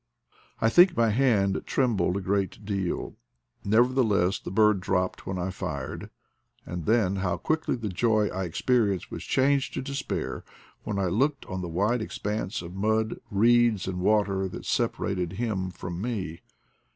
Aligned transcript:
I 0.59 0.69
think 0.71 0.97
my 0.97 1.11
hand 1.11 1.61
trembled 1.67 2.17
a 2.17 2.21
great 2.21 2.65
deal; 2.65 3.17
neverthe 3.63 4.03
less, 4.03 4.39
the 4.39 4.49
bird 4.49 4.79
dropped 4.79 5.27
when 5.27 5.37
I 5.37 5.51
fired; 5.51 6.09
and 6.65 6.87
then 6.87 7.17
how 7.17 7.37
quickly 7.37 7.75
the 7.75 7.87
joy 7.89 8.25
I 8.29 8.45
experienced 8.45 9.11
was 9.11 9.23
changed 9.23 9.75
to 9.75 9.81
despair 9.83 10.43
when 10.81 10.97
I 10.97 11.05
looked 11.05 11.45
on 11.45 11.61
the 11.61 11.69
wide 11.69 12.01
expanse 12.01 12.63
of 12.63 12.73
mud, 12.73 13.17
reeds 13.29 13.87
and 13.87 13.99
water 13.99 14.47
that 14.47 14.65
separated 14.65 15.33
him 15.33 15.69
from 15.69 16.01
me 16.01 16.41